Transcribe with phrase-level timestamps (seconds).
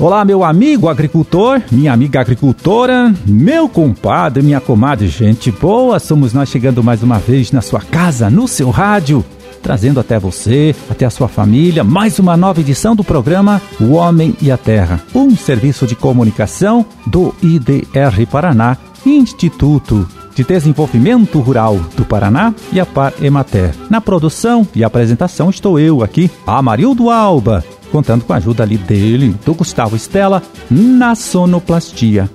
[0.00, 6.48] Olá, meu amigo agricultor, minha amiga agricultora, meu compadre, minha comadre, gente boa, somos nós
[6.48, 9.22] chegando mais uma vez na sua casa, no seu rádio,
[9.62, 14.34] trazendo até você, até a sua família, mais uma nova edição do programa O Homem
[14.40, 22.06] e a Terra, um serviço de comunicação do IDR Paraná, Instituto de Desenvolvimento Rural do
[22.06, 23.74] Paraná e a Par Emater.
[23.90, 29.34] Na produção e apresentação estou eu aqui, Amarildo Alba, contando com a ajuda ali dele,
[29.44, 32.30] do Gustavo Estela, na sonoplastia.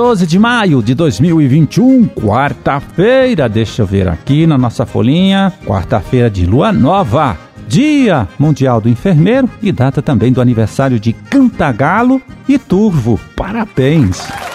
[0.00, 3.46] 12 de maio de 2021, quarta-feira.
[3.50, 5.52] Deixa eu ver aqui na nossa folhinha.
[5.66, 7.49] Quarta-feira de lua nova.
[7.70, 13.16] Dia Mundial do Enfermeiro e data também do aniversário de Cantagalo e Turvo.
[13.36, 14.49] Parabéns!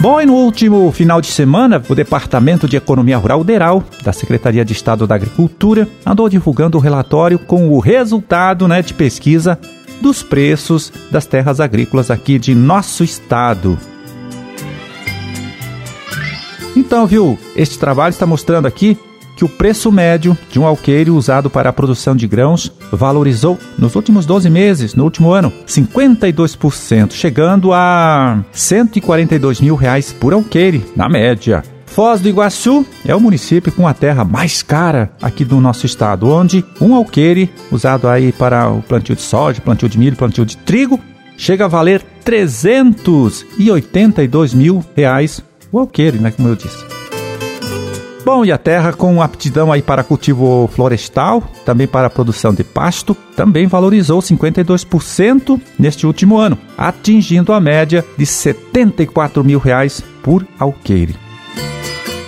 [0.00, 4.64] Bom, e no último final de semana, o Departamento de Economia Rural DERAL, da Secretaria
[4.64, 9.58] de Estado da Agricultura, andou divulgando o relatório com o resultado né, de pesquisa
[10.00, 13.78] dos preços das terras agrícolas aqui de nosso estado.
[16.74, 18.96] Então, viu, este trabalho está mostrando aqui
[19.40, 23.94] que o preço médio de um alqueire usado para a produção de grãos valorizou nos
[23.94, 31.08] últimos 12 meses, no último ano, 52%, chegando a 142 mil reais por alqueire, na
[31.08, 31.62] média.
[31.86, 36.28] Foz do Iguaçu é o município com a terra mais cara aqui do nosso estado,
[36.28, 40.58] onde um alqueire usado aí para o plantio de soja, plantio de milho, plantio de
[40.58, 41.00] trigo,
[41.38, 46.99] chega a valer 382 mil reais o alqueire, né, como eu disse.
[48.24, 52.62] Bom, e a terra com aptidão aí para cultivo florestal, também para a produção de
[52.62, 60.46] pasto, também valorizou 52% neste último ano, atingindo a média de 74 mil reais por
[60.58, 61.29] alqueire.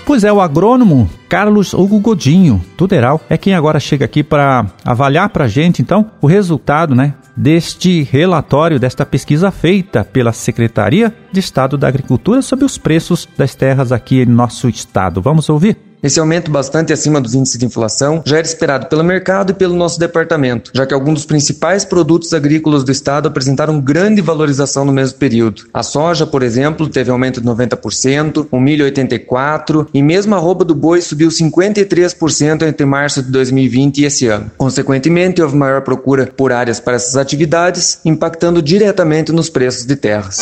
[0.04, 5.28] Pois é, o agrônomo Carlos Hugo Godinho, Tuderal, é quem agora chega aqui para avaliar
[5.30, 11.41] para a gente, então, o resultado, né, deste relatório, desta pesquisa feita pela Secretaria de
[11.41, 15.22] Estado da Agricultura sobre os preços das terras aqui em nosso estado.
[15.22, 15.91] Vamos ouvir?
[16.02, 19.76] Esse aumento bastante acima dos índices de inflação já era esperado pelo mercado e pelo
[19.76, 24.92] nosso departamento, já que alguns dos principais produtos agrícolas do estado apresentaram grande valorização no
[24.92, 25.62] mesmo período.
[25.72, 30.64] A soja, por exemplo, teve aumento de 90%, o milho 84% e mesmo a roupa
[30.64, 34.50] do boi subiu 53% entre março de 2020 e esse ano.
[34.58, 40.41] Consequentemente, houve maior procura por áreas para essas atividades, impactando diretamente nos preços de terras.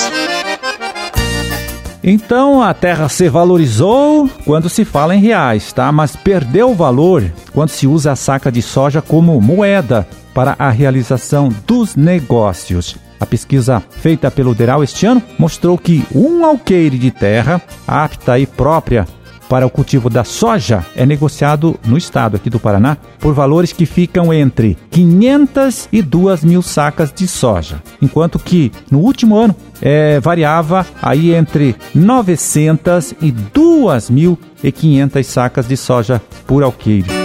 [2.03, 5.93] Então a terra se valorizou quando se fala em reais, tá?
[5.93, 11.51] Mas perdeu valor quando se usa a saca de soja como moeda para a realização
[11.67, 12.97] dos negócios.
[13.19, 18.47] A pesquisa feita pelo Deral este ano mostrou que um alqueire de terra apta e
[18.47, 19.07] própria
[19.51, 23.85] para o cultivo da soja é negociado no estado aqui do Paraná por valores que
[23.85, 30.21] ficam entre 500 e 2 mil sacas de soja, enquanto que no último ano é,
[30.21, 37.20] variava aí entre 900 e 2.500 sacas de soja por alqueire.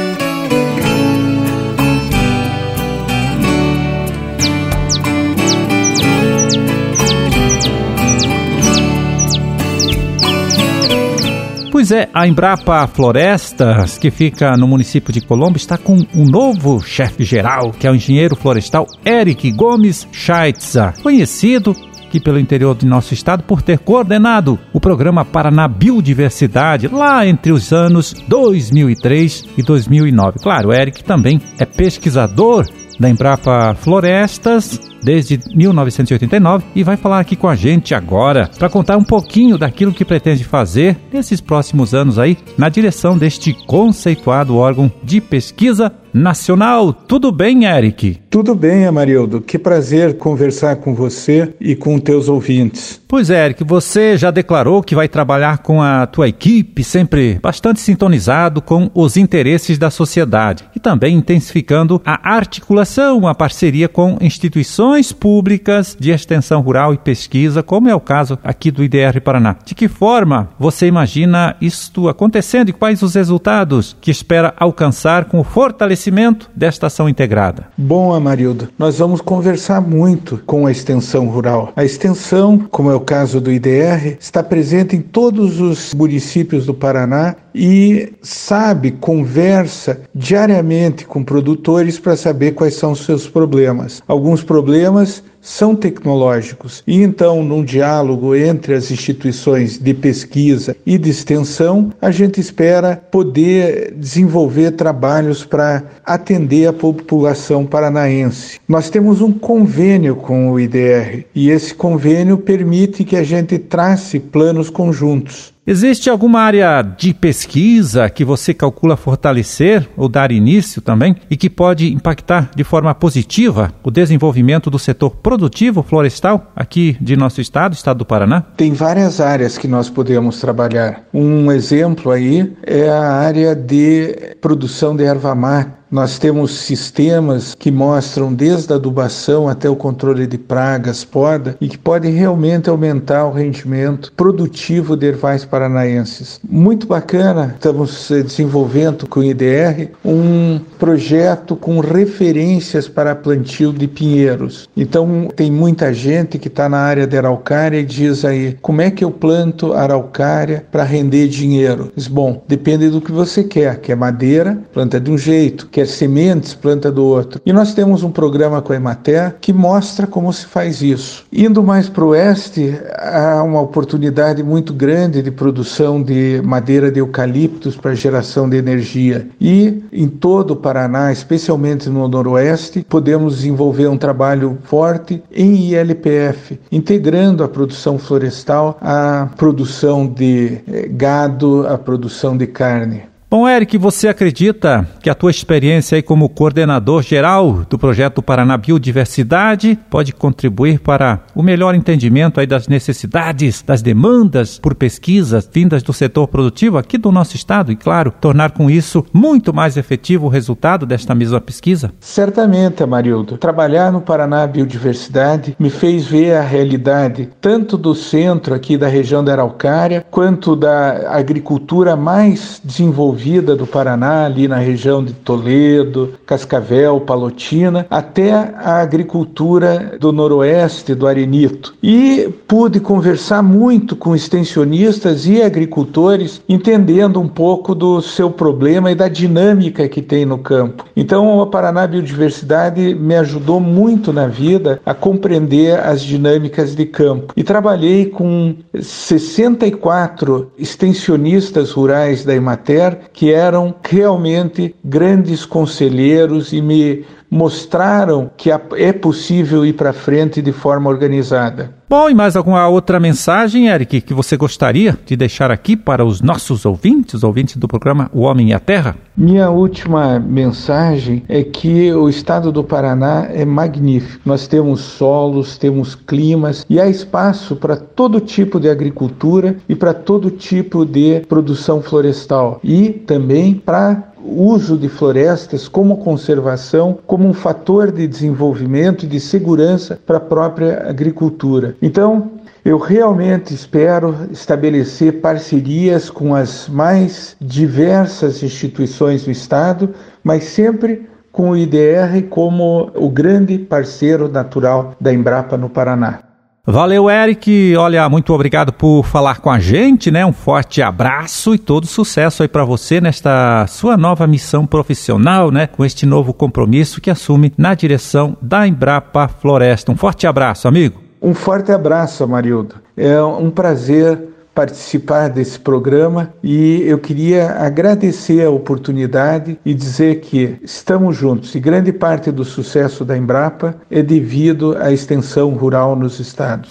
[11.88, 16.82] Pois é, a Embrapa Florestas, que fica no município de Colombo, está com um novo
[16.82, 21.76] chefe geral, que é o engenheiro florestal Eric Gomes Scheitzer, conhecido
[22.08, 27.52] aqui pelo interior do nosso estado por ter coordenado o programa Paraná Biodiversidade lá entre
[27.52, 30.40] os anos 2003 e 2009.
[30.40, 32.66] Claro, o Eric também é pesquisador
[33.00, 38.98] da Embrapa Florestas desde 1989 e vai falar aqui com a gente agora para contar
[38.98, 44.92] um pouquinho daquilo que pretende fazer nesses próximos anos aí na direção deste conceituado órgão
[45.04, 46.94] de pesquisa nacional.
[46.94, 48.20] Tudo bem, Eric?
[48.30, 49.42] Tudo bem, Amarildo.
[49.42, 53.02] Que prazer conversar com você e com teus ouvintes.
[53.16, 57.80] Pois é, Eric, você já declarou que vai trabalhar com a tua equipe, sempre bastante
[57.80, 65.14] sintonizado com os interesses da sociedade e também intensificando a articulação, a parceria com instituições
[65.14, 69.56] públicas de extensão rural e pesquisa, como é o caso aqui do IDR Paraná.
[69.64, 75.40] De que forma você imagina isto acontecendo e quais os resultados que espera alcançar com
[75.40, 77.68] o fortalecimento desta ação integrada?
[77.78, 81.72] Bom, Amarildo, nós vamos conversar muito com a extensão rural.
[81.78, 86.74] A extensão, como é o caso do IDR, está presente em todos os municípios do
[86.74, 94.04] Paraná e sabe, conversa diariamente com produtores para saber quais são os seus problemas.
[94.08, 96.84] Alguns problemas são tecnológicos.
[96.88, 102.98] E então, num diálogo entre as instituições de pesquisa e de extensão, a gente espera
[103.12, 108.60] poder desenvolver trabalhos para atender a população paranaense.
[108.68, 114.20] Nós temos um convênio com o IDR e esse convênio permite que a gente trace
[114.20, 115.55] planos conjuntos.
[115.68, 121.50] Existe alguma área de pesquisa que você calcula fortalecer ou dar início também e que
[121.50, 127.74] pode impactar de forma positiva o desenvolvimento do setor produtivo florestal aqui de nosso estado,
[127.74, 128.42] estado do Paraná?
[128.56, 131.02] Tem várias áreas que nós podemos trabalhar.
[131.12, 137.72] Um exemplo aí é a área de produção de erva mate nós temos sistemas que
[137.72, 143.26] mostram desde a adubação até o controle de pragas, poda, e que podem realmente aumentar
[143.26, 146.40] o rendimento produtivo de ervais paranaenses.
[146.48, 154.68] Muito bacana, estamos desenvolvendo com o IDR um projeto com referências para plantio de pinheiros.
[154.76, 158.92] Então, tem muita gente que está na área de araucária e diz aí, como é
[158.92, 161.92] que eu planto araucária para render dinheiro?
[161.96, 163.80] Diz, bom, depende do que você quer.
[163.80, 164.58] Quer madeira?
[164.74, 165.68] Planta de um jeito.
[165.76, 167.42] Quer sementes, planta do outro.
[167.46, 171.26] E nós temos um programa com a Emater que mostra como se faz isso.
[171.34, 177.02] Indo mais para o oeste, há uma oportunidade muito grande de produção de madeira de
[177.02, 179.28] eucaliptos para geração de energia.
[179.38, 186.58] E em todo o Paraná, especialmente no noroeste, podemos desenvolver um trabalho forte em ILPF,
[186.72, 193.14] integrando a produção florestal à produção de eh, gado, à produção de carne.
[193.28, 198.56] Bom, Eric, você acredita que a tua experiência aí como coordenador geral do projeto Paraná
[198.56, 205.82] Biodiversidade pode contribuir para o melhor entendimento aí das necessidades, das demandas por pesquisas vindas
[205.82, 210.28] do setor produtivo aqui do nosso estado e, claro, tornar com isso muito mais efetivo
[210.28, 211.92] o resultado desta mesma pesquisa?
[212.00, 213.40] Certamente, Amarildo.
[213.40, 219.24] Trabalhar no Paraná Biodiversidade me fez ver a realidade tanto do centro aqui da região
[219.24, 226.14] da Araucária quanto da agricultura mais desenvolvida vida do Paraná, ali na região de Toledo,
[226.26, 231.74] Cascavel, Palotina, até a agricultura do noroeste, do Arenito.
[231.82, 238.96] E pude conversar muito com extensionistas e agricultores, entendendo um pouco do seu problema e
[238.96, 240.86] da dinâmica que tem no campo.
[240.96, 247.34] Então, o Paraná Biodiversidade me ajudou muito na vida a compreender as dinâmicas de campo.
[247.36, 257.06] E trabalhei com 64 extensionistas rurais da Emater que eram realmente grandes conselheiros e me
[257.32, 261.74] mostraram que é possível ir para frente de forma organizada.
[261.88, 266.20] Bom, e mais alguma outra mensagem, Eric, que você gostaria de deixar aqui para os
[266.20, 268.96] nossos ouvintes, ouvintes do programa O Homem e a Terra?
[269.16, 274.20] Minha última mensagem é que o estado do Paraná é magnífico.
[274.26, 279.94] Nós temos solos, temos climas e há espaço para todo tipo de agricultura e para
[279.94, 287.34] todo tipo de produção florestal e também para uso de florestas como conservação, como um
[287.34, 291.75] fator de desenvolvimento e de segurança para a própria agricultura.
[291.82, 292.32] Então,
[292.64, 301.52] eu realmente espero estabelecer parcerias com as mais diversas instituições do Estado, mas sempre com
[301.52, 306.20] o IDR como o grande parceiro natural da Embrapa no Paraná.
[306.68, 307.76] Valeu, Eric.
[307.78, 310.26] Olha, muito obrigado por falar com a gente, né?
[310.26, 315.68] Um forte abraço e todo sucesso aí para você nesta sua nova missão profissional, né?
[315.68, 319.92] Com este novo compromisso que assume na direção da Embrapa Floresta.
[319.92, 321.05] Um forte abraço, amigo.
[321.26, 322.76] Um forte abraço, Amarildo.
[322.96, 330.60] É um prazer participar desse programa e eu queria agradecer a oportunidade e dizer que
[330.62, 336.20] estamos juntos e grande parte do sucesso da Embrapa é devido à extensão rural nos
[336.20, 336.70] estados.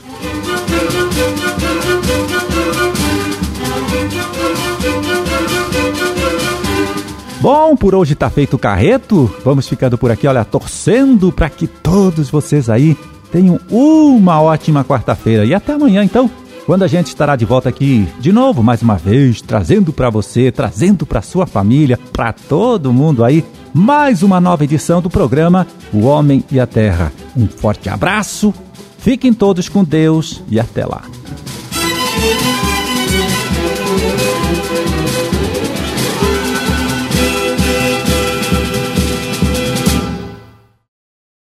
[7.41, 9.29] Bom, por hoje tá feito o carreto.
[9.45, 12.97] Vamos ficando por aqui, olha, torcendo para que todos vocês aí
[13.35, 16.31] tenham uma ótima quarta-feira e até amanhã então
[16.67, 20.53] quando a gente estará de volta aqui de novo, mais uma vez, trazendo para você,
[20.53, 26.05] trazendo para sua família, para todo mundo aí, mais uma nova edição do programa O
[26.05, 27.13] Homem e a Terra.
[27.37, 28.55] Um forte abraço,
[28.99, 31.03] fiquem todos com Deus e até lá.